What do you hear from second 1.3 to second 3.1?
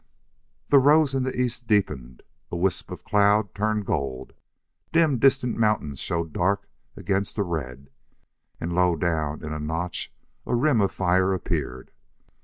east deepened; a wisp of